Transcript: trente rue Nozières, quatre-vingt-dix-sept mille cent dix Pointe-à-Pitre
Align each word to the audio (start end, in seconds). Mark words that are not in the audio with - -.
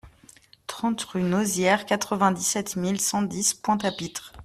trente 0.65 1.03
rue 1.03 1.21
Nozières, 1.21 1.85
quatre-vingt-dix-sept 1.85 2.75
mille 2.75 2.99
cent 2.99 3.21
dix 3.21 3.53
Pointe-à-Pitre 3.53 4.33